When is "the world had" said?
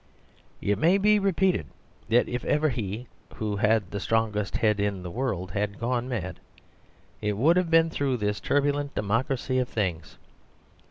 5.03-5.77